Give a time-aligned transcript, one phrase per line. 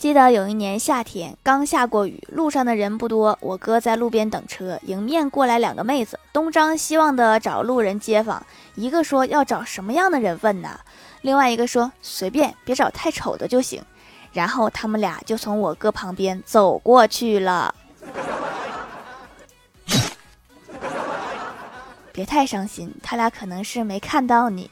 [0.00, 3.36] 记得有一年夏天，刚下过雨，路上的人不多。
[3.42, 8.42] 我哥在路边等车，迎面过来两个妹子，东张西望的找路人街坊。
[8.76, 10.80] 一个说要找什么样的人问呢？
[11.20, 13.82] 另外一个说随便，别找太丑的就行。
[14.32, 17.74] 然后他们俩就从我哥旁边走过去了。
[22.10, 24.70] 别太伤心，他俩可能是没看到你。